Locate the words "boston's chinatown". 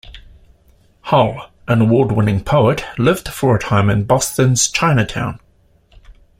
4.05-5.39